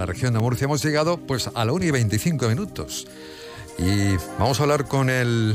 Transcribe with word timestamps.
la 0.00 0.06
región 0.06 0.32
de 0.32 0.40
Murcia. 0.40 0.64
Hemos 0.64 0.82
llegado 0.82 1.18
pues 1.18 1.50
a 1.54 1.62
la 1.62 1.74
1 1.74 1.84
y 1.84 1.90
25 1.90 2.48
minutos. 2.48 3.06
Y 3.76 4.16
vamos 4.38 4.58
a 4.58 4.62
hablar 4.62 4.88
con 4.88 5.10
el 5.10 5.54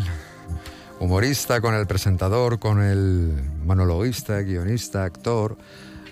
humorista, 0.99 1.61
con 1.61 1.73
el 1.73 1.87
presentador, 1.87 2.59
con 2.59 2.79
el 2.79 3.33
monologuista, 3.65 4.39
guionista, 4.41 5.03
actor, 5.03 5.57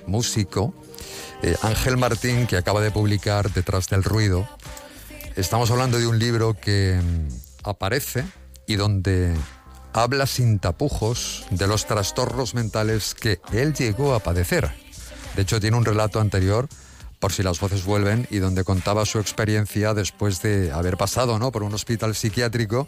músico, 0.07 0.73
eh, 1.43 1.55
Ángel 1.61 1.97
Martín, 1.97 2.47
que 2.47 2.57
acaba 2.57 2.81
de 2.81 2.89
publicar 2.89 3.54
Detrás 3.54 3.88
del 3.88 4.04
Ruido. 4.04 4.50
Estamos 5.36 5.70
hablando 5.70 6.00
de 6.00 6.07
un 6.07 6.18
libro 6.18 6.55
que 6.55 7.00
mm, 7.00 7.70
aparece 7.70 8.25
y 8.65 8.77
donde 8.77 9.36
habla 9.93 10.25
sin 10.25 10.57
tapujos 10.57 11.45
de 11.52 11.68
los 11.68 11.86
trastornos 11.86 12.55
mentales 12.55 13.13
que 13.13 13.39
él 13.52 13.75
llegó 13.75 14.15
a 14.15 14.21
padecer. 14.21 14.71
De 15.36 15.43
hecho, 15.43 15.59
tiene 15.59 15.77
un 15.77 15.86
relato 15.86 16.20
anterior 16.20 16.68
por 17.23 17.31
si 17.31 17.41
las 17.41 17.61
voces 17.61 17.85
vuelven, 17.85 18.27
y 18.31 18.39
donde 18.39 18.65
contaba 18.65 19.05
su 19.05 19.17
experiencia 19.17 19.93
después 19.93 20.41
de 20.41 20.73
haber 20.73 20.97
pasado 20.97 21.39
¿no? 21.39 21.54
por 21.54 21.64
un 21.64 21.73
hospital 21.73 22.15
psiquiátrico 22.15 22.86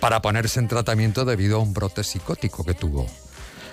para 0.00 0.22
ponerse 0.22 0.60
en 0.60 0.66
tratamiento 0.66 1.26
debido 1.26 1.56
a 1.56 1.60
un 1.60 1.74
brote 1.74 2.02
psicótico 2.02 2.64
que 2.64 2.72
tuvo. 2.72 3.06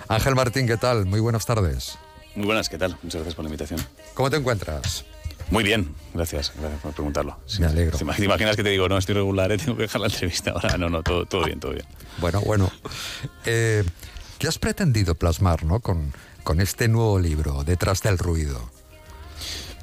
Ángel 0.08 0.34
Martín, 0.34 0.66
¿qué 0.66 0.76
tal? 0.76 1.06
Muy 1.06 1.20
buenas 1.20 1.46
tardes. 1.46 1.96
Muy 2.34 2.44
buenas, 2.44 2.68
¿qué 2.68 2.76
tal? 2.76 2.98
Muchas 3.02 3.14
gracias 3.14 3.34
por 3.34 3.46
la 3.46 3.48
invitación. 3.48 3.80
¿Cómo 4.12 4.28
te 4.28 4.36
encuentras? 4.36 5.06
Muy 5.50 5.64
bien, 5.64 5.94
gracias, 6.12 6.52
gracias 6.60 6.82
por 6.82 6.92
preguntarlo. 6.92 7.38
Me 7.58 7.64
alegro. 7.64 7.96
¿Te 7.96 8.04
imaginas 8.04 8.56
que 8.56 8.62
te 8.62 8.68
digo, 8.68 8.90
no, 8.90 8.98
estoy 8.98 9.14
regular, 9.14 9.50
eh, 9.52 9.56
tengo 9.64 9.74
que 9.74 9.84
dejar 9.84 10.02
la 10.02 10.08
entrevista 10.08 10.50
ahora? 10.50 10.76
No, 10.76 10.90
no, 10.90 11.02
todo, 11.02 11.24
todo 11.24 11.46
bien, 11.46 11.60
todo 11.60 11.72
bien. 11.72 11.86
Bueno, 12.18 12.42
bueno. 12.42 12.70
Eh, 13.46 13.84
¿Qué 14.38 14.48
has 14.48 14.58
pretendido 14.58 15.14
plasmar 15.14 15.64
¿no? 15.64 15.80
con, 15.80 16.12
con 16.44 16.60
este 16.60 16.88
nuevo 16.88 17.18
libro, 17.18 17.64
Detrás 17.64 18.02
del 18.02 18.18
Ruido? 18.18 18.70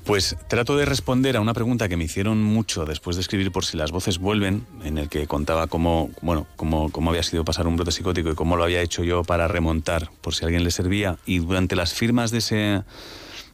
Pues 0.05 0.37
trato 0.47 0.77
de 0.77 0.85
responder 0.85 1.35
a 1.35 1.41
una 1.41 1.55
pregunta 1.55 1.89
que 1.89 1.97
me 1.97 2.03
hicieron 2.03 2.41
mucho 2.41 2.85
después 2.85 3.15
de 3.15 3.23
escribir 3.23 3.51
Por 3.51 3.65
si 3.65 3.75
las 3.75 3.91
voces 3.91 4.19
vuelven, 4.19 4.67
en 4.83 4.99
el 4.99 5.09
que 5.09 5.25
contaba 5.25 5.65
cómo, 5.65 6.11
bueno, 6.21 6.45
cómo, 6.55 6.91
cómo 6.91 7.09
había 7.09 7.23
sido 7.23 7.43
pasar 7.43 7.65
un 7.65 7.75
brote 7.75 7.91
psicótico 7.91 8.29
y 8.29 8.35
cómo 8.35 8.55
lo 8.55 8.63
había 8.63 8.81
hecho 8.81 9.03
yo 9.03 9.23
para 9.23 9.47
remontar, 9.47 10.11
por 10.21 10.35
si 10.35 10.45
alguien 10.45 10.63
le 10.63 10.69
servía. 10.69 11.17
Y 11.25 11.39
durante 11.39 11.75
las 11.75 11.95
firmas 11.95 12.29
de 12.29 12.37
ese, 12.37 12.83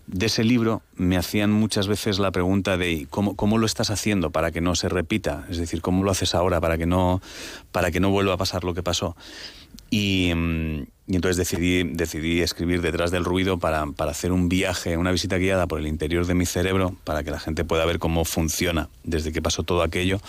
de 0.08 0.26
ese 0.26 0.44
libro 0.44 0.82
me 0.96 1.16
hacían 1.16 1.54
muchas 1.54 1.88
veces 1.88 2.20
la 2.20 2.32
pregunta 2.32 2.76
de 2.76 3.08
¿cómo, 3.10 3.38
cómo 3.38 3.58
lo 3.58 3.66
estás 3.66 3.90
haciendo 3.90 4.32
para 4.32 4.52
que 4.52 4.60
no 4.60 4.76
se 4.76 4.90
repita, 4.90 5.46
es 5.50 5.58
decir, 5.58 5.82
cómo 5.82 6.04
lo 6.04 6.12
haces 6.12 6.36
ahora 6.36 6.60
para 6.60 6.78
que 6.78 6.86
no, 6.86 7.22
para 7.72 7.92
que 7.92 8.02
no 8.02 8.10
vuelva 8.10 8.34
a 8.34 8.38
pasar 8.38 8.66
lo 8.66 8.74
que 8.74 8.84
pasó. 8.84 9.16
Y, 9.90 10.34
mm, 10.36 10.84
y 11.12 11.16
entonces 11.16 11.36
decidí, 11.36 11.84
decidí 11.84 12.42
escribir 12.42 12.82
detrás 12.82 13.12
del 13.12 13.26
ruido 13.26 13.60
para, 13.60 13.86
para, 13.86 14.12
hacer 14.12 14.32
un 14.32 14.48
viaje, 14.48 14.96
una 14.96 15.12
visita 15.12 15.38
guiada 15.38 15.68
por 15.68 15.82
el 15.82 15.88
interior 15.88 16.26
de 16.26 16.36
mi 16.36 16.46
cerebro, 16.46 16.96
para 17.04 17.22
que 17.22 17.32
la 17.32 17.40
gente 17.40 17.66
pueda 17.66 17.86
ver 17.86 18.00
cómo 18.00 18.24
funciona 18.24 18.88
desde 19.04 19.34
que 19.34 19.42
pasó 19.42 19.64
todo 19.64 19.84
aquello 19.84 20.22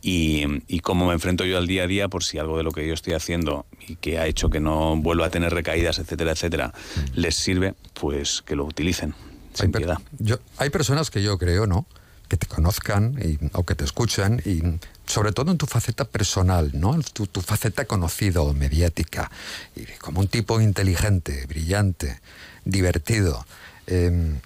y, 0.00 0.44
y, 0.66 0.80
cómo 0.80 1.08
me 1.08 1.12
enfrento 1.12 1.44
yo 1.44 1.58
al 1.58 1.66
día 1.66 1.82
a 1.82 1.86
día 1.86 2.08
por 2.08 2.24
si 2.24 2.38
algo 2.38 2.56
de 2.56 2.62
lo 2.62 2.72
que 2.72 2.88
yo 2.88 2.94
estoy 2.94 3.12
haciendo 3.12 3.66
y 3.86 3.96
que 3.96 4.18
ha 4.18 4.26
hecho 4.26 4.48
que 4.48 4.60
no 4.60 4.96
vuelva 4.96 5.26
a 5.26 5.30
tener 5.30 5.52
recaídas, 5.52 5.98
etcétera, 5.98 6.32
etcétera, 6.32 6.72
les 7.14 7.34
sirve, 7.34 7.74
pues 7.92 8.40
que 8.40 8.56
lo 8.56 8.64
utilicen. 8.64 9.14
Sin 9.52 9.66
hay, 9.66 9.72
piedad. 9.72 9.98
Yo, 10.20 10.38
hay 10.56 10.70
personas 10.70 11.10
que 11.10 11.22
yo 11.22 11.36
creo, 11.36 11.66
¿no? 11.66 11.84
Que 12.30 12.36
te 12.36 12.46
conozcan 12.46 13.18
y, 13.20 13.38
o 13.52 13.66
que 13.66 13.74
te 13.74 13.84
escuchan 13.84 14.40
y 14.44 14.62
sobre 15.04 15.32
todo 15.32 15.50
en 15.50 15.58
tu 15.58 15.66
faceta 15.66 16.04
personal, 16.04 16.70
¿no? 16.72 16.98
Tu, 17.12 17.26
tu 17.26 17.42
faceta 17.42 17.84
conocida 17.84 18.40
o 18.40 18.54
mediática, 18.54 19.30
y 19.74 19.84
como 19.98 20.20
un 20.20 20.28
tipo 20.28 20.60
inteligente, 20.60 21.44
brillante, 21.46 22.20
divertido. 22.64 23.44
Eh, 23.88 24.38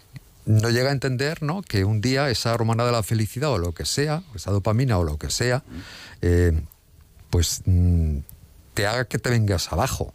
no 0.47 0.71
llega 0.71 0.89
a 0.89 0.93
entender 0.93 1.43
¿no? 1.43 1.63
que 1.63 1.85
un 1.85 2.01
día 2.01 2.31
esa 2.31 2.55
hormona 2.55 2.85
de 2.85 2.93
la 2.93 3.03
felicidad 3.03 3.51
o 3.51 3.59
lo 3.59 3.73
que 3.73 3.85
sea, 3.85 4.23
esa 4.35 4.51
dopamina 4.51 4.99
o 4.99 5.05
lo 5.05 5.19
que 5.19 5.31
sea, 5.31 5.63
eh, 6.23 6.53
pues 7.31 7.63
mm, 7.65 8.19
te 8.75 8.87
haga 8.87 9.05
que 9.07 9.19
te 9.19 9.31
vengas 9.31 9.73
abajo. 9.73 10.15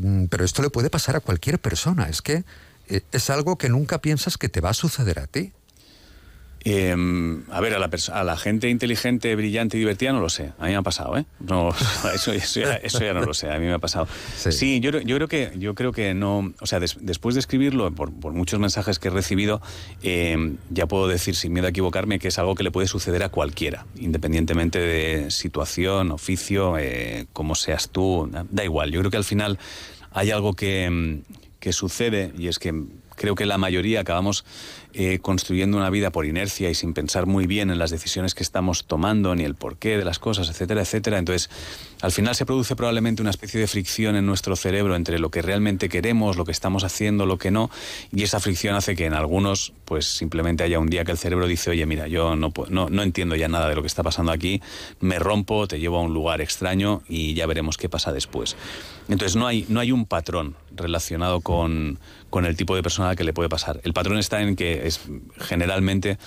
Mm, 0.00 0.26
pero 0.26 0.44
esto 0.44 0.62
le 0.62 0.70
puede 0.70 0.90
pasar 0.90 1.16
a 1.16 1.20
cualquier 1.20 1.58
persona. 1.58 2.08
Es 2.08 2.22
que 2.22 2.44
eh, 2.88 3.02
es 3.12 3.30
algo 3.30 3.56
que 3.56 3.68
nunca 3.68 4.00
piensas 4.00 4.38
que 4.38 4.48
te 4.48 4.60
va 4.60 4.70
a 4.70 4.74
suceder 4.74 5.18
a 5.18 5.26
ti. 5.26 5.52
Eh, 6.62 6.94
a 7.50 7.60
ver, 7.60 7.74
a 7.74 7.78
la, 7.78 7.90
a 8.12 8.24
la, 8.24 8.36
gente 8.36 8.68
inteligente, 8.68 9.34
brillante 9.34 9.78
y 9.78 9.80
divertida 9.80 10.12
no 10.12 10.20
lo 10.20 10.28
sé. 10.28 10.52
A 10.58 10.64
mí 10.64 10.70
me 10.70 10.76
ha 10.76 10.82
pasado, 10.82 11.16
¿eh? 11.16 11.24
No, 11.40 11.70
eso, 12.14 12.32
eso, 12.32 12.60
ya, 12.60 12.74
eso, 12.74 13.00
ya, 13.00 13.14
no 13.14 13.22
lo 13.22 13.32
sé. 13.32 13.50
A 13.50 13.58
mí 13.58 13.64
me 13.64 13.72
ha 13.72 13.78
pasado. 13.78 14.06
Sí, 14.36 14.52
sí 14.52 14.80
yo, 14.80 14.90
yo, 15.00 15.16
creo 15.16 15.28
que, 15.28 15.52
yo 15.56 15.74
creo 15.74 15.92
que 15.92 16.12
no. 16.12 16.52
O 16.60 16.66
sea, 16.66 16.78
des, 16.78 16.98
después 17.00 17.34
de 17.34 17.40
escribirlo, 17.40 17.90
por, 17.92 18.12
por, 18.12 18.34
muchos 18.34 18.60
mensajes 18.60 18.98
que 18.98 19.08
he 19.08 19.10
recibido, 19.10 19.62
eh, 20.02 20.54
ya 20.68 20.86
puedo 20.86 21.08
decir 21.08 21.34
sin 21.34 21.54
miedo 21.54 21.66
a 21.66 21.70
equivocarme 21.70 22.18
que 22.18 22.28
es 22.28 22.38
algo 22.38 22.54
que 22.54 22.62
le 22.62 22.70
puede 22.70 22.88
suceder 22.88 23.22
a 23.22 23.30
cualquiera, 23.30 23.86
independientemente 23.96 24.78
de 24.78 25.30
situación, 25.30 26.10
oficio, 26.10 26.76
eh, 26.76 27.26
como 27.32 27.54
seas 27.54 27.88
tú. 27.88 28.30
Da 28.50 28.64
igual. 28.64 28.90
Yo 28.90 29.00
creo 29.00 29.10
que 29.10 29.16
al 29.16 29.24
final 29.24 29.58
hay 30.12 30.30
algo 30.30 30.52
que, 30.52 31.22
que 31.58 31.72
sucede 31.72 32.32
y 32.36 32.48
es 32.48 32.58
que 32.58 32.74
creo 33.20 33.34
que 33.34 33.44
la 33.44 33.58
mayoría 33.58 34.00
acabamos 34.00 34.46
eh, 34.94 35.18
construyendo 35.20 35.76
una 35.76 35.90
vida 35.90 36.10
por 36.10 36.26
inercia 36.26 36.70
y 36.70 36.74
sin 36.74 36.94
pensar 36.94 37.26
muy 37.26 37.46
bien 37.46 37.70
en 37.70 37.78
las 37.78 37.90
decisiones 37.90 38.34
que 38.34 38.42
estamos 38.42 38.84
tomando, 38.84 39.34
ni 39.34 39.44
el 39.44 39.54
porqué 39.54 39.96
de 39.96 40.04
las 40.04 40.18
cosas, 40.18 40.48
etcétera, 40.48 40.82
etcétera. 40.82 41.18
Entonces, 41.18 41.50
al 42.02 42.12
final 42.12 42.34
se 42.34 42.46
produce 42.46 42.76
probablemente 42.76 43.22
una 43.22 43.30
especie 43.30 43.60
de 43.60 43.66
fricción 43.66 44.16
en 44.16 44.26
nuestro 44.26 44.56
cerebro 44.56 44.96
entre 44.96 45.18
lo 45.18 45.30
que 45.30 45.42
realmente 45.42 45.88
queremos, 45.88 46.36
lo 46.36 46.44
que 46.44 46.52
estamos 46.52 46.84
haciendo, 46.84 47.26
lo 47.26 47.38
que 47.38 47.50
no, 47.50 47.70
y 48.12 48.22
esa 48.22 48.40
fricción 48.40 48.74
hace 48.74 48.96
que 48.96 49.06
en 49.06 49.14
algunos, 49.14 49.72
pues 49.84 50.06
simplemente 50.06 50.64
haya 50.64 50.78
un 50.78 50.88
día 50.88 51.04
que 51.04 51.12
el 51.12 51.18
cerebro 51.18 51.46
dice, 51.46 51.70
oye, 51.70 51.86
mira, 51.86 52.08
yo 52.08 52.36
no, 52.36 52.52
no, 52.68 52.88
no 52.88 53.02
entiendo 53.02 53.36
ya 53.36 53.48
nada 53.48 53.68
de 53.68 53.74
lo 53.74 53.82
que 53.82 53.88
está 53.88 54.02
pasando 54.02 54.32
aquí, 54.32 54.60
me 55.00 55.18
rompo, 55.18 55.68
te 55.68 55.78
llevo 55.78 55.98
a 55.98 56.02
un 56.02 56.14
lugar 56.14 56.40
extraño 56.40 57.02
y 57.08 57.34
ya 57.34 57.46
veremos 57.46 57.76
qué 57.76 57.88
pasa 57.88 58.12
después. 58.12 58.56
Entonces, 59.08 59.36
no 59.36 59.46
hay, 59.46 59.66
no 59.68 59.80
hay 59.80 59.92
un 59.92 60.06
patrón 60.06 60.54
relacionado 60.74 61.40
con, 61.40 61.98
con 62.30 62.46
el 62.46 62.56
tipo 62.56 62.76
de 62.76 62.82
persona 62.82 63.16
que 63.16 63.24
le 63.24 63.32
puede 63.32 63.48
pasar. 63.48 63.80
El 63.82 63.92
patrón 63.92 64.18
está 64.18 64.40
en 64.40 64.56
que 64.56 64.79
es 64.86 65.00
generalmente 65.38 66.18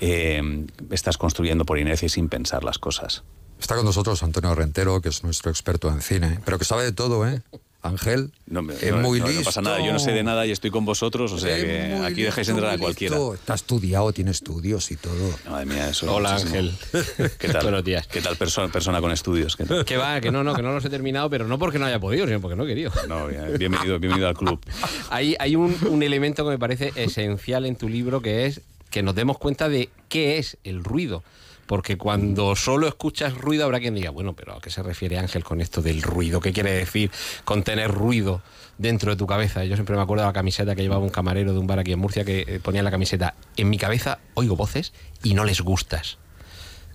eh, 0.00 0.66
estás 0.90 1.18
construyendo 1.18 1.64
por 1.64 1.78
inercia 1.78 2.06
y 2.06 2.08
sin 2.08 2.28
pensar 2.28 2.64
las 2.64 2.78
cosas. 2.78 3.24
Está 3.60 3.76
con 3.76 3.84
nosotros 3.84 4.22
Antonio 4.22 4.54
Rentero, 4.54 5.00
que 5.00 5.08
es 5.08 5.22
nuestro 5.22 5.50
experto 5.50 5.88
en 5.88 6.02
cine, 6.02 6.40
pero 6.44 6.58
que 6.58 6.64
sabe 6.64 6.82
de 6.82 6.92
todo, 6.92 7.26
¿eh? 7.28 7.42
Ángel, 7.84 8.30
no, 8.46 8.62
me, 8.62 8.74
es 8.74 8.92
no, 8.92 8.98
muy 8.98 9.18
no, 9.18 9.26
listo. 9.26 9.40
No 9.40 9.44
pasa 9.44 9.60
nada, 9.60 9.84
yo 9.84 9.92
no 9.92 9.98
sé 9.98 10.12
de 10.12 10.22
nada 10.22 10.46
y 10.46 10.52
estoy 10.52 10.70
con 10.70 10.84
vosotros, 10.84 11.32
o 11.32 11.38
sea 11.38 11.56
Es 11.56 11.64
que 11.64 11.94
aquí 12.04 12.22
dejáis 12.22 12.48
entrar 12.48 12.74
a 12.74 12.78
cualquiera. 12.78 13.16
listo. 13.16 13.34
Está 13.34 13.54
estudiado, 13.54 14.12
tiene 14.12 14.30
estudios 14.30 14.90
y 14.92 14.96
todo. 14.96 15.36
Madre 15.50 15.66
mía, 15.66 15.88
eso. 15.88 16.14
Hola 16.14 16.34
muchísimo. 16.34 16.58
Ángel. 16.60 17.32
¿Qué 17.38 17.48
tal? 17.48 17.62
Buenos 17.64 17.82
días. 17.84 18.06
¿Qué 18.06 18.20
tal 18.22 18.36
persona, 18.36 18.72
persona 18.72 19.00
con 19.00 19.10
estudios? 19.10 19.56
¿Qué 19.56 19.64
tal? 19.64 19.84
Que 19.84 19.96
va, 19.96 20.20
que 20.20 20.30
no, 20.30 20.44
no, 20.44 20.54
que 20.54 20.62
no 20.62 20.72
los 20.72 20.84
he 20.84 20.90
terminado, 20.90 21.28
pero 21.28 21.48
no 21.48 21.58
porque 21.58 21.80
no 21.80 21.86
haya 21.86 21.98
podido, 21.98 22.26
sino 22.26 22.40
porque 22.40 22.54
no 22.56 22.64
he 22.64 22.68
querido. 22.68 22.92
No, 23.08 23.26
bien- 23.26 23.58
bienvenido, 23.58 23.98
bienvenido 23.98 24.28
al 24.28 24.36
club. 24.36 24.60
Hay, 25.10 25.34
hay 25.40 25.56
un, 25.56 25.76
un 25.88 26.02
elemento 26.04 26.44
que 26.44 26.50
me 26.50 26.58
parece 26.58 26.92
esencial 26.94 27.66
en 27.66 27.74
tu 27.76 27.88
libro 27.88 28.22
que 28.22 28.46
es 28.46 28.60
que 28.90 29.02
nos 29.02 29.14
demos 29.16 29.38
cuenta 29.38 29.68
de 29.68 29.88
qué 30.08 30.38
es 30.38 30.56
el 30.62 30.84
ruido. 30.84 31.24
Porque 31.72 31.96
cuando 31.96 32.54
solo 32.54 32.86
escuchas 32.86 33.32
ruido 33.32 33.64
habrá 33.64 33.80
quien 33.80 33.94
diga, 33.94 34.10
bueno, 34.10 34.34
pero 34.34 34.54
¿a 34.54 34.60
qué 34.60 34.68
se 34.68 34.82
refiere 34.82 35.16
Ángel 35.16 35.42
con 35.42 35.62
esto 35.62 35.80
del 35.80 36.02
ruido? 36.02 36.38
¿Qué 36.38 36.52
quiere 36.52 36.70
decir 36.70 37.10
con 37.46 37.62
tener 37.62 37.90
ruido 37.90 38.42
dentro 38.76 39.10
de 39.10 39.16
tu 39.16 39.26
cabeza? 39.26 39.64
Yo 39.64 39.74
siempre 39.76 39.96
me 39.96 40.02
acuerdo 40.02 40.22
de 40.22 40.28
la 40.28 40.34
camiseta 40.34 40.74
que 40.74 40.82
llevaba 40.82 41.02
un 41.02 41.08
camarero 41.08 41.54
de 41.54 41.58
un 41.58 41.66
bar 41.66 41.78
aquí 41.78 41.94
en 41.94 41.98
Murcia 41.98 42.26
que 42.26 42.44
eh, 42.46 42.60
ponía 42.62 42.82
la 42.82 42.90
camiseta, 42.90 43.32
en 43.56 43.70
mi 43.70 43.78
cabeza 43.78 44.18
oigo 44.34 44.54
voces 44.54 44.92
y 45.22 45.32
no 45.32 45.46
les 45.46 45.62
gustas. 45.62 46.18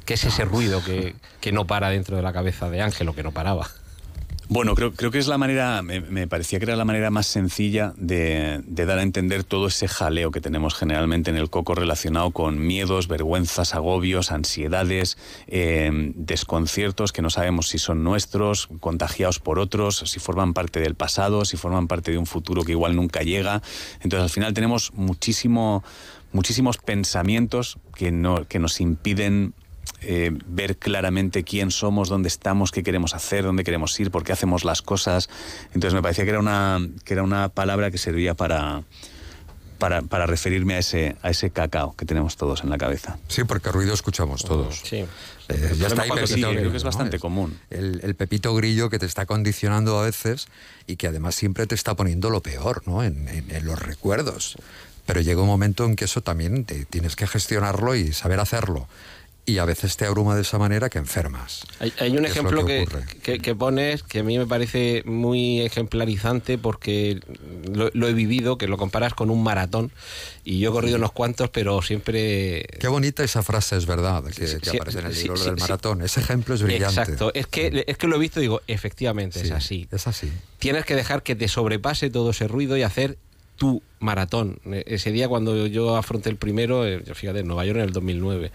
¿Qué 0.06 0.14
es 0.14 0.24
ese 0.26 0.46
ruido 0.46 0.84
que, 0.84 1.16
que 1.42 1.52
no 1.52 1.66
para 1.66 1.90
dentro 1.90 2.16
de 2.16 2.22
la 2.22 2.32
cabeza 2.32 2.70
de 2.70 2.80
Ángel 2.84 3.10
o 3.10 3.16
que 3.16 3.24
no 3.24 3.32
paraba? 3.32 3.68
Bueno, 4.50 4.76
creo, 4.76 4.94
creo 4.94 5.12
que 5.12 5.20
es 5.20 5.28
la 5.28 5.38
manera, 5.38 5.82
me, 5.82 6.26
parecía 6.26 6.58
que 6.58 6.64
era 6.64 6.78
la 6.78 6.86
manera 6.86 7.12
más 7.12 7.28
sencilla 7.28 7.94
de, 7.98 8.62
de, 8.66 8.86
dar 8.86 9.00
a 9.00 9.02
entender 9.02 9.44
todo 9.44 9.68
ese 9.68 9.90
jaleo 9.90 10.32
que 10.32 10.40
tenemos 10.40 10.74
generalmente 10.74 11.30
en 11.30 11.36
el 11.36 11.50
coco 11.50 11.76
relacionado 11.76 12.32
con 12.32 12.66
miedos, 12.66 13.10
vergüenzas, 13.10 13.76
agobios, 13.76 14.32
ansiedades, 14.32 15.18
eh, 15.48 15.92
desconciertos 16.16 17.12
que 17.12 17.22
no 17.22 17.30
sabemos 17.30 17.68
si 17.68 17.78
son 17.78 18.06
nuestros, 18.06 18.70
contagiados 18.80 19.40
por 19.40 19.60
otros, 19.60 20.04
si 20.06 20.20
forman 20.22 20.54
parte 20.54 20.80
del 20.80 20.96
pasado, 20.96 21.44
si 21.44 21.58
forman 21.58 21.90
parte 21.90 22.12
de 22.12 22.18
un 22.18 22.26
futuro 22.26 22.64
que 22.64 22.72
igual 22.72 22.96
nunca 22.96 23.24
llega. 23.24 23.62
Entonces 23.96 24.24
al 24.24 24.30
final 24.30 24.54
tenemos 24.54 24.94
muchísimo, 24.94 25.84
muchísimos 26.32 26.78
pensamientos 26.78 27.80
que, 27.96 28.14
no, 28.14 28.48
que 28.48 28.60
nos 28.60 28.80
impiden 28.80 29.54
eh, 30.02 30.32
ver 30.48 30.78
claramente 30.78 31.44
quién 31.44 31.72
somos, 31.72 32.10
dónde 32.10 32.28
estamos, 32.28 32.72
qué 32.72 32.84
queremos 32.84 33.14
hacer, 33.14 33.44
dónde 33.44 33.64
queremos 33.64 34.00
ir, 34.00 34.12
por 34.12 34.24
qué 34.24 34.32
hacemos 34.34 34.64
las 34.64 34.82
cosas. 34.82 35.30
Entonces 35.74 35.94
me 35.94 36.02
parecía 36.02 36.24
que 36.24 36.30
era 36.32 36.40
una, 36.40 36.80
que 37.04 37.14
era 37.14 37.24
una 37.24 37.50
palabra 37.50 37.92
que 37.92 37.98
servía 37.98 38.34
para, 38.34 38.84
para, 39.78 40.02
para 40.02 40.26
referirme 40.26 40.76
a 40.76 40.80
ese, 40.80 41.16
a 41.22 41.30
ese 41.30 41.50
cacao 41.52 41.96
que 41.96 42.06
tenemos 42.06 42.36
todos 42.38 42.64
en 42.64 42.70
la 42.70 42.78
cabeza. 42.78 43.18
Sí, 43.28 43.44
porque 43.44 43.72
ruido 43.72 43.94
escuchamos 43.94 44.44
todos. 44.44 44.82
Sí. 44.84 45.06
Eh, 45.50 45.76
ya 45.78 45.88
está 45.88 46.02
ahí 46.02 46.10
sí, 46.10 46.16
Pepito 46.16 46.36
creo 46.50 46.52
Grillo, 46.52 46.72
que 46.72 46.78
es 46.78 46.84
¿no? 46.84 46.88
bastante 46.90 47.20
común. 47.20 47.58
El, 47.70 48.02
el 48.04 48.16
Pepito 48.16 48.54
Grillo 48.56 48.90
que 48.90 49.00
te 49.00 49.06
está 49.06 49.26
condicionando 49.26 49.98
a 50.00 50.04
veces 50.04 50.48
y 50.88 50.96
que 50.98 51.08
además 51.08 51.36
siempre 51.36 51.68
te 51.68 51.76
está 51.76 51.96
poniendo 51.96 52.30
lo 52.30 52.42
peor, 52.42 52.84
¿no? 52.86 53.04
En, 53.04 53.28
en- 53.30 53.50
en 53.56 53.66
los 53.66 53.80
recuerdos. 53.80 54.58
pero 55.06 55.22
llega 55.22 55.40
un 55.42 55.48
momento 55.48 55.86
en 55.86 55.96
que 55.96 56.04
eso 56.04 56.20
también 56.22 56.66
tienes 56.90 57.16
que 57.16 57.28
gestionarlo 57.28 57.96
y 57.96 58.12
saber 58.12 58.42
hacerlo 58.42 58.90
y 59.48 59.60
a 59.60 59.66
veces 59.66 59.96
te 59.96 60.06
abruma 60.06 60.36
de 60.36 60.42
esa 60.42 60.58
manera 60.58 60.90
que 60.90 60.98
enfermas. 60.98 61.66
Hay, 61.80 62.18
un 62.18 62.26
ejemplo 62.26 62.66
que, 62.66 62.86
que, 63.40 63.56
pones 63.56 64.04
que 64.04 64.20
a 64.20 64.24
mí 64.24 64.38
me 64.38 64.46
parece 64.46 65.04
muy 65.06 65.62
ejemplarizante 65.62 66.58
porque 66.58 67.22
lo, 67.74 68.08
he 68.08 68.14
vivido, 68.14 68.58
que 68.58 68.68
lo 68.68 68.78
comparas 68.78 69.14
con 69.14 69.30
un 69.30 69.42
maratón 69.42 69.94
y 70.44 70.60
yo 70.60 70.72
he 70.72 70.74
corrido 70.74 70.98
unos 70.98 71.14
cuantos, 71.14 71.50
pero 71.50 71.82
siempre... 71.82 72.66
Qué 72.78 72.90
bonita 72.90 73.24
esa 73.24 73.42
frase, 73.42 73.78
es 73.78 73.86
verdad, 73.86 74.22
que, 74.26 74.70
aparece 74.70 75.00
en 75.00 75.06
el 75.06 75.16
libro 75.16 75.42
del 75.42 75.56
maratón. 75.56 76.02
Ese 76.02 76.20
ejemplo 76.20 76.54
es 76.54 76.62
brillante. 76.62 77.00
Exacto, 77.00 77.32
es 77.34 77.48
que, 77.48 77.86
es 77.88 77.98
que 77.98 78.08
lo 78.08 78.18
he 78.18 78.20
visto 78.20 78.42
y 78.42 78.44
digo, 78.44 78.62
efectivamente, 78.68 79.40
es 79.40 79.52
así. 79.52 79.88
Es 79.90 80.08
así. 80.08 80.30
Tienes 80.60 80.84
que 80.84 80.94
dejar 80.94 81.24
que 81.24 81.38
te 81.38 81.48
sobrepase 81.48 82.10
todo 82.10 82.32
ese 82.32 82.50
ruido 82.50 82.76
y 82.76 82.84
hacer 82.84 83.18
tu 83.58 83.82
maratón. 84.00 84.60
E, 84.66 84.84
ese 84.88 85.12
día 85.12 85.28
cuando 85.28 85.68
yo 85.68 85.98
afronté 85.98 86.30
el 86.30 86.38
primero, 86.38 86.86
eh, 86.86 87.02
fíjate, 87.14 87.40
en 87.40 87.48
Nueva 87.48 87.66
York 87.66 87.80
en 87.80 87.86
el 87.86 87.92
2009, 87.92 88.52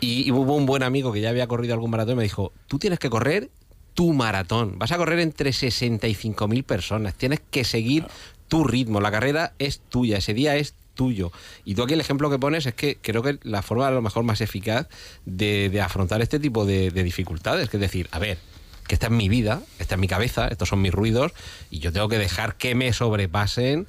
y, 0.00 0.30
hubo 0.30 0.54
un 0.54 0.66
buen 0.66 0.82
amigo 0.82 1.12
que 1.12 1.20
ya 1.20 1.30
había 1.30 1.46
corrido 1.46 1.74
algún 1.74 1.90
maratón 1.90 2.14
y 2.14 2.16
me 2.16 2.22
dijo, 2.22 2.52
tú 2.66 2.78
tienes 2.78 2.98
que 2.98 3.10
correr 3.10 3.50
tu 3.94 4.12
maratón, 4.12 4.78
vas 4.78 4.92
a 4.92 4.96
correr 4.96 5.18
entre 5.18 5.50
65.000 5.50 6.64
personas, 6.64 7.14
tienes 7.14 7.40
que 7.50 7.64
seguir 7.64 8.06
tu 8.46 8.64
ritmo, 8.64 9.00
la 9.00 9.10
carrera 9.10 9.52
es 9.58 9.80
tuya, 9.80 10.18
ese 10.18 10.34
día 10.34 10.56
es 10.56 10.74
tuyo. 10.94 11.32
Y 11.64 11.74
tú 11.74 11.82
aquí 11.82 11.94
el 11.94 12.00
ejemplo 12.00 12.30
que 12.30 12.38
pones 12.38 12.66
es 12.66 12.74
que 12.74 12.96
creo 13.00 13.22
que 13.22 13.38
la 13.42 13.62
forma 13.62 13.88
a 13.88 13.90
lo 13.90 14.00
mejor 14.00 14.22
más 14.22 14.40
eficaz 14.40 14.86
de, 15.26 15.80
afrontar 15.82 16.22
este 16.22 16.38
tipo 16.38 16.64
de, 16.64 16.90
de 16.90 17.02
dificultades, 17.02 17.68
que 17.68 17.76
es 17.76 17.80
decir, 17.80 18.08
a 18.12 18.20
ver, 18.20 18.38
que 18.88 18.94
esta 18.94 19.06
es 19.06 19.12
mi 19.12 19.28
vida, 19.28 19.62
esta 19.78 19.94
es 19.94 20.00
mi 20.00 20.08
cabeza, 20.08 20.48
estos 20.48 20.70
son 20.70 20.80
mis 20.80 20.92
ruidos, 20.92 21.32
y 21.70 21.78
yo 21.78 21.92
tengo 21.92 22.08
que 22.08 22.18
dejar 22.18 22.56
que 22.56 22.74
me 22.74 22.92
sobrepasen, 22.92 23.86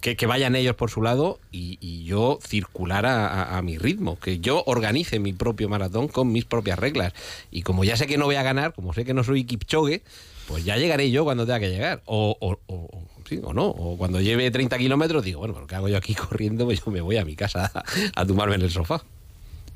que, 0.00 0.26
vayan 0.26 0.54
ellos 0.56 0.76
por 0.76 0.90
su 0.90 1.02
lado 1.02 1.38
y, 1.50 2.04
yo 2.04 2.38
circular 2.42 3.04
a, 3.06 3.60
mi 3.62 3.78
ritmo, 3.78 4.18
que 4.18 4.38
yo 4.38 4.62
organice 4.66 5.18
mi 5.18 5.32
propio 5.32 5.68
maratón 5.68 6.08
con 6.08 6.30
mis 6.32 6.44
propias 6.44 6.78
reglas. 6.78 7.12
Y 7.50 7.62
como 7.62 7.84
ya 7.84 7.96
sé 7.96 8.06
que 8.06 8.18
no 8.18 8.26
voy 8.26 8.36
a 8.36 8.42
ganar, 8.42 8.72
como 8.74 8.92
sé 8.92 9.04
que 9.04 9.14
no 9.14 9.24
soy 9.24 9.44
Kipchoge, 9.44 10.02
pues 10.46 10.64
ya 10.64 10.76
llegaré 10.76 11.10
yo 11.10 11.24
cuando 11.24 11.46
tenga 11.46 11.60
que 11.60 11.70
llegar. 11.70 12.02
O, 12.06 12.36
o, 12.40 12.58
o, 12.66 13.54
no. 13.54 13.66
O 13.66 13.96
cuando 13.98 14.20
lleve 14.20 14.50
30 14.50 14.78
kilómetros, 14.78 15.24
digo, 15.24 15.40
bueno, 15.40 15.66
¿qué 15.66 15.74
hago 15.74 15.88
yo 15.88 15.96
aquí 15.96 16.14
corriendo? 16.14 16.64
Pues 16.64 16.84
yo 16.84 16.90
me 16.92 17.00
voy 17.00 17.16
a 17.16 17.24
mi 17.24 17.34
casa 17.34 17.70
a, 17.74 17.84
a 18.20 18.26
tumbarme 18.26 18.54
en 18.54 18.62
el 18.62 18.70
sofá. 18.70 19.02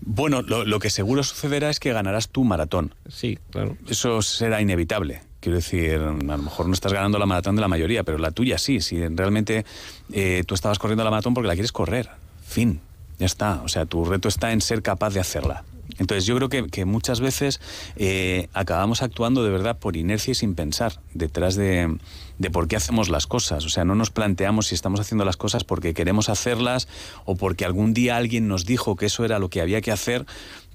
Bueno, 0.03 0.43
lo, 0.43 0.79
que 0.79 0.89
seguro 0.89 1.23
sucederá 1.23 1.69
es 1.69 1.79
que 1.79 1.93
ganarás 1.93 2.29
tu 2.29 2.45
maratón. 2.45 2.95
Sí, 3.09 3.39
claro. 3.51 3.77
Eso 3.89 4.23
será 4.23 4.61
inevitable. 4.63 5.21
Quiero 5.41 5.57
decir, 5.57 5.95
a 5.95 6.13
lo 6.13 6.39
mejor 6.39 6.67
no 6.67 6.75
estás 6.75 6.93
ganando 6.93 7.19
la 7.19 7.27
maratón 7.27 7.57
de 7.57 7.63
la 7.63 7.69
mayoría, 7.69 8.05
pero 8.05 8.19
la 8.19 8.31
tuya 8.31 8.59
sí. 8.59 8.81
Si 8.81 9.07
realmente 9.09 9.65
eh, 10.13 10.45
tú 10.47 10.55
estabas 10.55 10.79
corriendo 10.79 11.03
la 11.03 11.11
maratón 11.11 11.33
porque 11.35 11.49
la 11.49 11.55
quieres 11.55 11.73
correr. 11.73 12.11
Fin. 12.47 12.81
Ya 13.19 13.27
está. 13.27 13.63
O 13.65 13.69
sea, 13.69 13.87
tu 13.87 14.05
reto 14.05 14.29
está 14.29 14.53
en 14.53 14.61
ser 14.61 14.83
capaz 14.83 15.15
de 15.15 15.21
hacerla. 15.21 15.65
Entonces 15.99 16.25
yo 16.25 16.35
creo 16.37 16.49
que, 16.49 16.85
muchas 16.85 17.21
veces 17.21 17.61
eh, 17.97 18.49
acabamos 18.55 19.03
actuando 19.03 19.45
de 19.45 19.51
verdad 19.51 19.79
por 19.79 19.97
inercia 19.97 20.33
y 20.33 20.35
sin 20.35 20.55
pensar 20.55 21.01
detrás 21.13 21.57
de, 21.57 21.99
de, 22.39 22.51
por 22.51 22.69
qué 22.69 22.77
hacemos 22.77 23.11
las 23.11 23.27
cosas. 23.27 23.67
O 23.67 23.69
sea, 23.69 23.85
no 23.85 23.95
nos 23.95 24.11
planteamos 24.11 24.69
si 24.69 24.75
estamos 24.75 25.01
haciendo 25.01 25.25
las 25.25 25.37
cosas 25.37 25.65
porque 25.65 25.93
queremos 25.93 26.29
hacerlas 26.29 26.89
o 27.27 27.37
porque 27.37 27.65
algún 27.65 27.93
día 27.93 28.17
alguien 28.17 28.49
nos 28.49 28.65
dijo 28.65 28.97
que 28.97 29.07
eso 29.07 29.25
era 29.25 29.39
lo 29.39 29.51
que 29.51 29.61
había 29.61 29.83
que 29.83 29.93
hacer, 29.93 30.25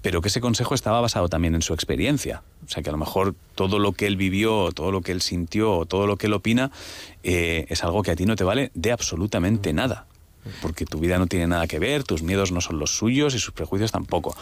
pero 0.06 0.22
que 0.22 0.28
ese 0.28 0.40
consejo 0.40 0.76
estaba 0.76 1.02
basado 1.02 1.30
también 1.30 1.56
en 1.56 1.64
su 1.64 1.74
experiencia. 1.74 2.44
O 2.64 2.70
sea, 2.70 2.84
que 2.84 2.90
a 2.90 2.92
lo 2.92 3.00
mejor 3.00 3.34
todo 3.56 3.80
lo 3.80 3.94
que 3.94 4.06
él 4.06 4.18
vivió, 4.18 4.72
todo 4.72 4.92
lo 4.92 5.02
que 5.02 5.12
él 5.12 5.20
sintió, 5.20 5.84
todo 5.88 6.06
lo 6.06 6.16
que 6.16 6.28
él 6.28 6.34
opina, 6.34 6.70
eh, 7.24 7.66
es 7.70 7.84
algo 7.84 8.04
que 8.04 8.12
a 8.12 8.16
ti 8.16 8.28
no 8.28 8.36
te 8.36 8.44
vale 8.44 8.70
de 8.76 8.92
absolutamente 8.92 9.74
nada 9.74 10.06
porque 10.62 10.86
tu 10.86 11.00
vida 11.00 11.18
no 11.18 11.26
tiene 11.26 11.48
nada 11.48 11.66
que 11.66 11.80
ver, 11.80 12.04
tus 12.04 12.22
miedos 12.22 12.52
no 12.52 12.62
son 12.62 12.78
los 12.78 12.96
suyos 12.96 13.34
y 13.34 13.40
sus 13.40 13.52
prejuicios 13.52 13.92
tampoco. 13.92 14.38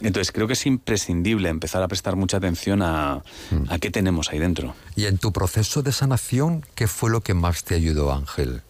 Entonces 0.00 0.32
creo 0.32 0.48
que 0.48 0.54
es 0.54 0.66
imprescindible 0.66 1.48
empezar 1.48 1.80
a 1.84 1.86
prestar 1.86 2.16
mucha 2.16 2.38
atención 2.38 2.82
a, 2.82 3.22
mm. 3.52 3.70
a 3.70 3.78
qué 3.78 3.92
tenemos 3.92 4.32
ahí 4.32 4.40
dentro. 4.40 4.74
Y 4.96 5.04
en 5.04 5.18
tu 5.18 5.32
proceso 5.32 5.84
de 5.84 5.92
sanación, 5.92 6.66
¿qué 6.74 6.88
fue 6.88 7.08
lo 7.08 7.20
que 7.20 7.34
más 7.34 7.62
te 7.62 7.76
ayudó, 7.76 8.12
Ángel? 8.12 8.62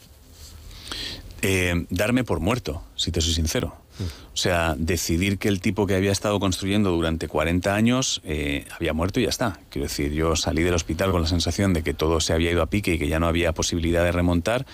Eh, 1.41 1.87
darme 1.88 2.23
por 2.23 2.41
muerto, 2.41 2.82
si 2.96 3.12
te 3.12 3.23
soy 3.23 3.32
sincero. 3.32 3.79
O 4.00 4.37
sea, 4.37 4.75
decidir 4.76 5.38
que 5.38 5.49
el 5.49 5.61
tipo 5.61 5.87
que 5.87 5.94
había 5.94 6.11
estado 6.11 6.41
construyendo 6.41 6.91
durante 6.91 7.29
40 7.29 7.75
años 7.75 8.20
eh, 8.25 8.67
había 8.75 8.93
muerto 8.93 9.20
y 9.20 9.25
ya 9.25 9.29
está. 9.29 9.61
Quiero 9.70 9.87
decir, 9.87 10.12
yo 10.12 10.35
salí 10.35 10.62
del 10.62 10.75
hospital 10.75 11.12
con 11.12 11.23
la 11.23 11.29
sensación 11.29 11.73
de 11.73 11.82
que 11.82 11.94
todo 11.94 12.20
se 12.20 12.32
había 12.32 12.50
ido 12.50 12.62
a 12.62 12.67
pique 12.67 12.94
y 12.94 12.99
que 12.99 13.08
ya 13.08 13.20
no 13.20 13.29
había 13.29 13.52
posibilidad 13.52 14.02
de 14.02 14.12
remontar. 14.12 14.67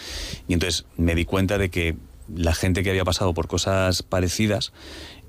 Y 0.49 0.55
entonces 0.55 0.87
me 0.97 1.15
di 1.15 1.25
cuenta 1.27 1.59
de 1.59 1.71
que 1.71 1.97
la 2.35 2.55
gente 2.55 2.83
que 2.83 2.91
había 2.91 3.05
pasado 3.05 3.35
por 3.35 3.49
cosas 3.49 4.03
parecidas 4.03 4.73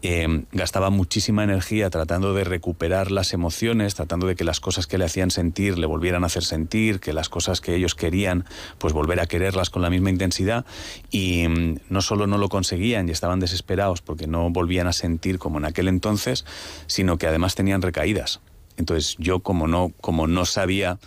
eh, 0.03 0.45
gastaba 0.51 0.89
muchísima 0.89 1.43
energía 1.43 1.91
tratando 1.91 2.33
de 2.33 2.43
recuperar 2.43 3.11
las 3.11 3.33
emociones, 3.33 3.93
tratando 3.93 4.25
de 4.25 4.35
que 4.35 4.43
las 4.43 4.59
cosas 4.59 4.87
que 4.87 4.97
le 4.97 5.05
hacían 5.05 5.29
sentir 5.29 5.77
le 5.77 5.85
volvieran 5.85 6.23
a 6.23 6.27
hacer 6.27 6.43
sentir, 6.43 6.99
que 6.99 7.13
las 7.13 7.29
cosas 7.29 7.61
que 7.61 7.75
ellos 7.75 7.93
querían, 7.93 8.45
pues 8.79 8.93
volver 8.93 9.19
a 9.19 9.27
quererlas 9.27 9.69
con 9.69 9.83
la 9.83 9.91
misma 9.91 10.09
intensidad. 10.09 10.65
Y 11.11 11.47
mm, 11.47 11.79
no 11.89 12.01
solo 12.01 12.25
no 12.25 12.39
lo 12.39 12.49
conseguían 12.49 13.07
y 13.09 13.11
estaban 13.11 13.39
desesperados 13.39 14.01
porque 14.01 14.25
no 14.25 14.49
volvían 14.49 14.87
a 14.87 14.93
sentir 14.93 15.37
como 15.37 15.59
en 15.59 15.65
aquel 15.65 15.87
entonces, 15.87 16.45
sino 16.87 17.17
que 17.19 17.27
además 17.27 17.53
tenían 17.53 17.83
recaídas. 17.83 18.41
Entonces 18.77 19.15
yo 19.19 19.41
como 19.41 19.67
no, 19.67 19.91
como 20.01 20.25
no 20.25 20.45
sabía 20.45 20.97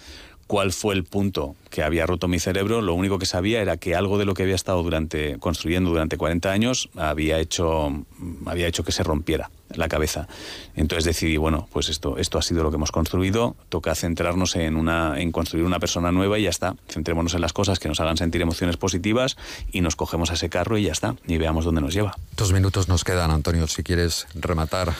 cuál 0.54 0.72
fue 0.72 0.94
el 0.94 1.02
punto 1.02 1.56
que 1.68 1.82
había 1.82 2.06
roto 2.06 2.28
mi 2.28 2.38
cerebro, 2.38 2.80
lo 2.80 2.94
único 2.94 3.18
que 3.18 3.26
sabía 3.26 3.60
era 3.60 3.76
que 3.76 3.96
algo 3.96 4.18
de 4.18 4.24
lo 4.24 4.34
que 4.34 4.44
había 4.44 4.54
estado 4.54 4.84
construyendo 5.40 5.90
durante 5.90 6.16
40 6.16 6.48
años 6.48 6.90
había 6.94 7.40
hecho, 7.40 8.04
había 8.46 8.68
hecho 8.68 8.84
que 8.84 8.92
se 8.92 9.02
rompiera 9.02 9.50
la 9.70 9.88
cabeza. 9.88 10.28
Entonces 10.76 11.06
decidí, 11.06 11.38
bueno, 11.38 11.66
pues 11.72 11.88
esto, 11.88 12.18
esto 12.18 12.38
ha 12.38 12.42
sido 12.42 12.62
lo 12.62 12.70
que 12.70 12.76
hemos 12.76 12.92
construido, 12.92 13.56
toca 13.68 13.96
centrarnos 13.96 14.54
en, 14.54 14.76
una, 14.76 15.20
en 15.20 15.32
construir 15.32 15.66
una 15.66 15.80
persona 15.80 16.12
nueva 16.12 16.38
y 16.38 16.44
ya 16.44 16.50
está. 16.50 16.76
Centrémonos 16.88 17.34
en 17.34 17.40
las 17.40 17.52
cosas 17.52 17.80
que 17.80 17.88
nos 17.88 17.98
hagan 17.98 18.16
sentir 18.16 18.40
emociones 18.40 18.76
positivas 18.76 19.36
y 19.72 19.80
nos 19.80 19.96
cogemos 19.96 20.30
a 20.30 20.34
ese 20.34 20.50
carro 20.50 20.78
y 20.78 20.84
ya 20.84 20.92
está, 20.92 21.16
y 21.26 21.36
veamos 21.36 21.64
dónde 21.64 21.80
nos 21.80 21.92
lleva. 21.92 22.16
Dos 22.36 22.52
minutos 22.52 22.86
nos 22.86 23.02
quedan, 23.02 23.32
Antonio, 23.32 23.66
si 23.66 23.82
quieres 23.82 24.28
rematar. 24.36 24.94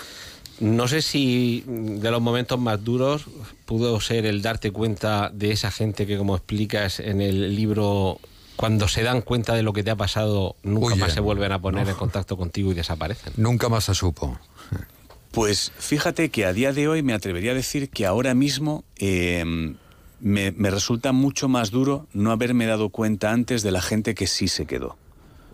No 0.61 0.87
sé 0.89 1.03
si 1.03 1.65
de 1.67 2.11
los 2.11 2.23
momentos 2.23 2.59
más 2.59 2.83
duros 2.85 3.27
pudo 3.65 4.01
ser 4.01 4.27
el 4.27 4.43
darte 4.43 4.71
cuenta 4.71 5.31
de 5.33 5.51
esa 5.51 5.71
gente 5.71 6.07
que, 6.07 6.17
como 6.17 6.37
explicas 6.37 7.01
en 7.01 7.21
el 7.21 7.57
libro, 7.57 8.21
cuando 8.57 8.89
se 8.89 9.03
dan 9.03 9.21
cuenta 9.23 9.55
de 9.55 9.63
lo 9.63 9.73
que 9.73 9.83
te 9.83 9.91
ha 9.91 9.97
pasado, 9.97 10.57
nunca 10.63 10.95
más 10.95 11.13
se 11.13 11.21
vuelven 11.21 11.53
a 11.53 11.61
poner 11.61 11.89
en 11.89 11.95
contacto 11.97 12.37
contigo 12.37 12.71
y 12.71 12.75
desaparecen. 12.75 13.33
Nunca 13.37 13.69
más 13.69 13.85
se 13.85 13.95
supo. 13.95 14.39
Pues 15.33 15.73
fíjate 15.77 16.29
que 16.29 16.45
a 16.45 16.53
día 16.53 16.73
de 16.73 16.87
hoy 16.87 17.03
me 17.03 17.13
atrevería 17.13 17.51
a 17.51 17.55
decir 17.55 17.91
que 17.91 18.07
ahora 18.07 18.35
mismo 18.35 18.85
em, 18.97 19.75
me, 20.21 20.53
resulta 20.71 21.11
mucho 21.11 21.49
más 21.49 21.73
duro 21.73 22.07
no 22.13 22.31
haberme 22.31 22.67
dado 22.67 22.91
cuenta 22.91 23.33
antes 23.33 23.63
de 23.63 23.73
la 23.73 23.83
gente 23.83 24.15
que 24.15 24.29
sí 24.29 24.47
se 24.47 24.67
quedó. 24.67 24.97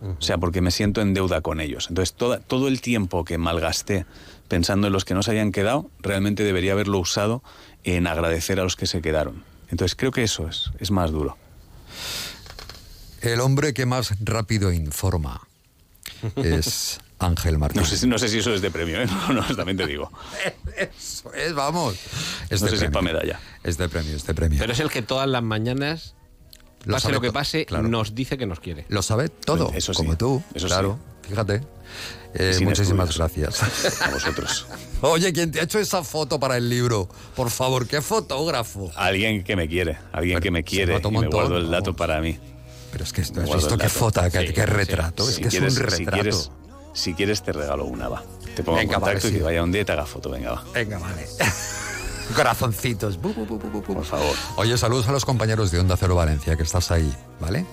O 0.01 0.21
sea, 0.21 0.39
porque 0.39 0.61
me 0.61 0.71
siento 0.71 1.01
en 1.01 1.13
deuda 1.13 1.41
con 1.41 1.61
ellos. 1.61 1.87
Entonces, 1.89 2.15
todo 2.15 2.67
el 2.67 2.81
tiempo 2.81 3.23
que 3.23 3.37
malgasté 3.37 4.05
pensando 4.47 4.87
en 4.87 4.93
los 4.93 5.05
que 5.05 5.13
no 5.13 5.23
se 5.23 5.31
habían 5.31 5.53
quedado, 5.53 5.89
realmente 5.99 6.43
debería 6.43 6.73
haberlo 6.73 6.99
usado 6.99 7.41
en 7.83 8.05
agradecer 8.05 8.59
a 8.59 8.63
los 8.63 8.75
que 8.75 8.85
se 8.85 9.01
quedaron. 9.01 9.45
Entonces 9.69 9.95
creo 9.95 10.11
que 10.11 10.23
eso 10.23 10.47
es, 10.47 10.71
es 10.79 10.91
más 10.91 11.11
duro. 11.11 11.37
El 13.21 13.39
hombre 13.39 13.73
que 13.73 13.85
más 13.85 14.13
rápido 14.19 14.73
informa 14.73 15.47
es 16.35 16.99
Ángel 17.19 17.57
Martín. 17.57 17.81
No 18.09 18.17
sé, 18.17 18.27
si 18.27 18.39
eso 18.39 18.53
es 18.53 18.61
de 18.61 18.71
premio, 18.71 19.01
¿eh? 19.01 19.07
no, 19.33 19.43
también 19.55 19.77
te 19.77 19.87
digo. 19.87 20.11
eso 20.77 21.33
es, 21.33 21.53
vamos. 21.53 21.95
Es 22.49 22.61
no 22.61 22.67
sé 22.67 22.77
si 22.77 22.85
es 22.85 22.91
para 22.91 23.03
medalla. 23.03 23.39
Es 23.63 23.77
de 23.77 23.87
premio, 23.87 24.15
es 24.15 24.25
de 24.25 24.33
premio. 24.33 24.59
Pero 24.59 24.73
es 24.73 24.79
el 24.79 24.89
que 24.89 25.01
todas 25.01 25.29
las 25.29 25.43
mañanas, 25.43 26.15
lo 26.83 26.93
pase 26.93 27.11
lo 27.11 27.21
que 27.21 27.31
pase, 27.31 27.65
nos 27.69 28.15
dice 28.15 28.37
que 28.37 28.45
nos 28.45 28.59
quiere. 28.59 28.85
Lo 28.89 29.01
sabe 29.01 29.29
todo, 29.29 29.71
eso 29.75 29.93
como 29.93 30.17
tú. 30.17 30.41
Eso 30.53 30.67
claro, 30.67 30.97
fíjate. 31.27 31.61
Eh, 32.33 32.57
muchísimas 32.61 33.17
gracias. 33.17 34.01
A 34.01 34.09
vosotros. 34.09 34.65
Oye, 35.01 35.33
¿quién 35.33 35.51
te 35.51 35.59
ha 35.59 35.63
hecho 35.63 35.79
esa 35.79 36.03
foto 36.03 36.39
para 36.39 36.57
el 36.57 36.69
libro? 36.69 37.09
Por 37.35 37.49
favor, 37.49 37.87
¿qué 37.87 38.01
fotógrafo? 38.01 38.91
Alguien 38.95 39.43
que 39.43 39.55
me 39.55 39.67
quiere, 39.67 39.97
alguien 40.13 40.39
que 40.39 40.51
me 40.51 40.63
quiere 40.63 41.01
y 41.03 41.11
me 41.11 41.27
guardo 41.27 41.57
el 41.57 41.69
dato 41.69 41.95
para 41.95 42.21
mí. 42.21 42.39
Pero 42.91 43.03
es 43.03 43.13
que 43.13 43.21
esto, 43.21 43.41
¿has 43.41 43.53
visto 43.53 43.77
qué 43.77 43.89
foto, 43.89 44.21
qué, 44.31 44.65
retrato? 44.65 45.27
es 45.27 45.39
que 45.39 45.47
es 45.47 45.55
un 45.55 45.75
retrato. 45.75 45.97
Si 45.97 46.05
quieres, 46.05 46.51
si 46.93 47.13
quieres, 47.13 47.43
te 47.43 47.53
regalo 47.53 47.85
una, 47.85 48.09
va. 48.09 48.23
Te 48.55 48.63
pongo 48.63 48.79
en 48.79 48.87
contacto 48.87 49.27
y 49.27 49.33
que 49.33 49.41
vaya 49.41 49.63
un 49.63 49.71
día 49.71 49.81
y 49.81 49.85
te 49.85 49.91
haga 49.93 50.05
foto, 50.05 50.29
venga, 50.29 50.51
va. 50.51 50.63
Venga, 50.73 50.99
vale. 50.99 51.25
Corazoncitos. 52.33 53.17
Por 53.17 54.05
favor. 54.05 54.35
Oye, 54.57 54.77
saludos 54.77 55.07
a 55.07 55.11
los 55.11 55.25
compañeros 55.25 55.71
de 55.71 55.79
Onda 55.79 55.97
Cero 55.97 56.15
Valencia, 56.15 56.55
que 56.55 56.63
estás 56.63 56.91
ahí, 56.91 57.13
¿vale? 57.39 57.65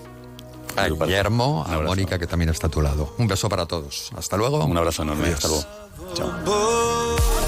a 0.75 0.87
Guillermo, 0.87 1.65
a 1.67 1.79
Mónica, 1.81 2.17
que 2.17 2.27
también 2.27 2.49
está 2.49 2.67
a 2.67 2.69
tu 2.69 2.81
lado. 2.81 3.13
Un 3.17 3.27
beso 3.27 3.49
para 3.49 3.65
todos. 3.65 4.11
Hasta 4.15 4.37
luego. 4.37 4.63
Un 4.65 4.77
abrazo 4.77 5.03
enorme. 5.03 5.29
Hasta 5.29 5.47
luego. 5.47 5.65
Chao. 6.13 7.38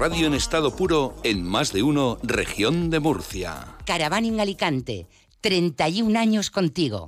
Radio 0.00 0.26
en 0.26 0.32
estado 0.32 0.74
puro 0.74 1.14
en 1.24 1.44
más 1.44 1.74
de 1.74 1.82
uno 1.82 2.16
región 2.22 2.88
de 2.88 3.00
Murcia. 3.00 3.76
Caravaning 3.84 4.40
Alicante, 4.40 5.06
31 5.42 6.18
años 6.18 6.50
contigo. 6.50 7.04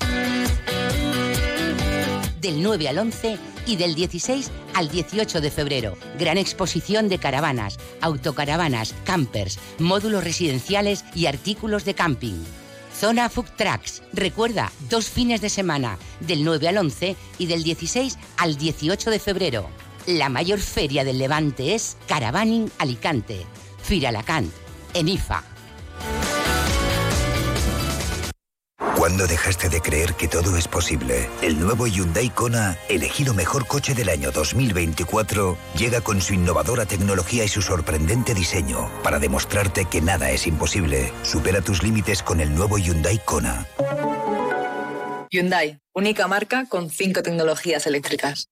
Del 2.43 2.63
9 2.63 2.89
al 2.89 2.99
11 2.99 3.39
y 3.65 3.77
del 3.77 3.95
16 3.95 4.51
al 4.75 4.91
18 4.91 5.41
de 5.41 5.51
febrero. 5.51 5.97
Gran 6.19 6.37
exposición 6.37 7.09
de 7.09 7.17
caravanas, 7.17 7.79
autocaravanas, 8.03 8.95
campers, 9.05 9.59
módulos 9.79 10.23
residenciales 10.23 11.07
y 11.15 11.25
artículos 11.25 11.87
de 11.87 11.95
camping. 11.95 12.45
Zona 12.95 13.31
Food 13.31 13.49
Trucks. 13.57 14.03
Recuerda, 14.13 14.71
dos 14.91 15.09
fines 15.09 15.41
de 15.41 15.49
semana, 15.49 15.97
del 16.21 16.45
9 16.45 16.69
al 16.69 16.77
11 16.77 17.17
y 17.39 17.47
del 17.47 17.63
16 17.63 18.19
al 18.37 18.59
18 18.59 19.11
de 19.11 19.19
febrero. 19.19 19.71
La 20.07 20.29
mayor 20.29 20.59
feria 20.59 21.05
del 21.05 21.19
Levante 21.19 21.75
es 21.75 21.97
Caravaning 22.09 22.73
Alicante. 22.79 23.47
Firalacant, 23.83 24.53
en 24.95 25.09
IFA. 25.09 25.45
¿Cuándo 28.97 29.27
dejaste 29.27 29.69
de 29.69 29.81
creer 29.81 30.15
que 30.15 30.27
todo 30.29 30.57
es 30.57 30.67
posible? 30.67 31.29
El 31.41 31.59
nuevo 31.59 31.87
Hyundai 31.87 32.31
Kona, 32.31 32.77
elegido 32.89 33.33
mejor 33.33 33.67
coche 33.67 33.95
del 33.95 34.09
año 34.09 34.33
2024, 34.33 35.57
llega 35.77 36.01
con 36.01 36.21
su 36.21 36.35
innovadora 36.35 36.85
tecnología 36.85 37.45
y 37.45 37.49
su 37.49 37.63
sorprendente 37.63 38.35
diseño 38.35 38.91
para 39.03 39.21
demostrarte 39.21 39.85
que 39.85 40.01
nada 40.01 40.31
es 40.31 40.47
imposible. 40.47 41.13
Supera 41.23 41.61
tus 41.63 41.83
límites 41.83 42.23
con 42.23 42.41
el 42.41 42.55
nuevo 42.55 42.77
Hyundai 42.79 43.21
Kona. 43.25 43.67
Hyundai, 45.31 45.79
única 45.95 46.27
marca 46.29 46.67
con 46.69 46.91
cinco 46.91 47.23
tecnologías 47.23 47.87
eléctricas. 47.87 48.51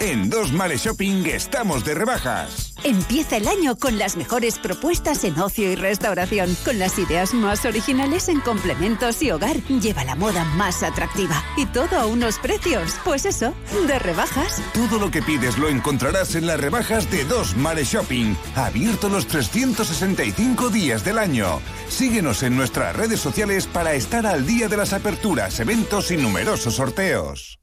En 0.00 0.30
Dos 0.30 0.50
Males 0.50 0.82
Shopping 0.82 1.26
estamos 1.26 1.84
de 1.84 1.94
rebajas. 1.94 2.72
Empieza 2.84 3.36
el 3.36 3.46
año 3.46 3.76
con 3.76 3.98
las 3.98 4.16
mejores 4.16 4.58
propuestas 4.58 5.24
en 5.24 5.38
ocio 5.38 5.70
y 5.70 5.76
restauración, 5.76 6.56
con 6.64 6.78
las 6.78 6.98
ideas 6.98 7.34
más 7.34 7.66
originales 7.66 8.30
en 8.30 8.40
complementos 8.40 9.22
y 9.22 9.30
hogar. 9.30 9.56
Lleva 9.68 10.02
la 10.04 10.14
moda 10.14 10.44
más 10.56 10.82
atractiva 10.82 11.44
y 11.58 11.66
todo 11.66 11.98
a 11.98 12.06
unos 12.06 12.38
precios, 12.38 12.94
pues 13.04 13.26
eso, 13.26 13.52
de 13.86 13.98
rebajas. 13.98 14.62
Todo 14.72 14.98
lo 14.98 15.10
que 15.10 15.20
pides 15.20 15.58
lo 15.58 15.68
encontrarás 15.68 16.34
en 16.34 16.46
las 16.46 16.58
rebajas 16.58 17.10
de 17.10 17.26
Dos 17.26 17.54
Males 17.58 17.88
Shopping, 17.88 18.34
abierto 18.56 19.10
los 19.10 19.26
365 19.26 20.70
días 20.70 21.04
del 21.04 21.18
año. 21.18 21.60
Síguenos 21.90 22.42
en 22.42 22.56
nuestras 22.56 22.96
redes 22.96 23.20
sociales 23.20 23.66
para 23.66 23.92
estar 23.92 24.26
al 24.26 24.46
día 24.46 24.66
de 24.68 24.78
las 24.78 24.94
aperturas, 24.94 25.60
eventos 25.60 26.10
y 26.10 26.16
numerosos 26.16 26.76
sorteos. 26.76 27.59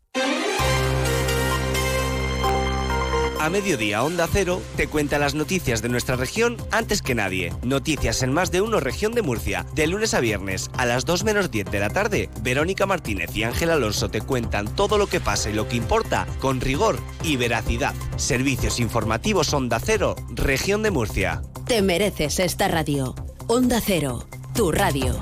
A 3.40 3.52
mediodía 3.52 4.04
Onda 4.04 4.28
Cero 4.32 4.62
te 4.76 4.88
cuenta 4.88 5.20
las 5.20 5.36
noticias 5.36 5.84
de 5.84 5.90
nuestra 5.90 6.16
región 6.16 6.58
antes 6.72 7.04
que 7.04 7.14
nadie. 7.14 7.54
Noticias 7.62 8.24
en 8.24 8.34
más 8.34 8.52
de 8.52 8.62
uno 8.62 8.80
región 8.80 9.12
de 9.12 9.22
Murcia. 9.22 9.66
De 9.76 9.86
lunes 9.86 10.16
a 10.16 10.20
viernes 10.20 10.72
a 10.76 10.88
las 10.88 11.06
2 11.06 11.24
menos 11.24 11.52
10 11.52 11.70
de 11.70 11.80
la 11.80 11.90
tarde, 11.90 12.30
Verónica 12.42 12.88
Martínez 12.88 13.36
y 13.36 13.44
Ángel 13.44 13.70
Alonso 13.70 14.10
te 14.10 14.22
cuentan 14.22 14.74
todo 14.76 14.98
lo 14.98 15.06
que 15.06 15.20
pasa 15.20 15.52
y 15.52 15.54
lo 15.54 15.68
que 15.68 15.76
importa 15.76 16.26
con 16.40 16.62
rigor 16.62 16.98
y 17.24 17.38
veracidad. 17.38 17.94
Servicios 18.16 18.80
informativos 18.80 19.54
Onda 19.54 19.80
Cero, 19.80 20.16
región 20.30 20.82
de 20.82 20.92
Murcia. 20.92 21.44
Te 21.68 21.84
mereces 21.84 22.40
esta 22.40 22.68
radio. 22.68 23.14
Onda 23.48 23.82
Cero, 23.86 24.28
tu 24.56 24.72
radio. 24.72 25.20